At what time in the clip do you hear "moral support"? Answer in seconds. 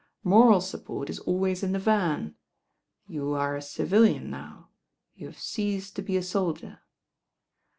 0.23-1.11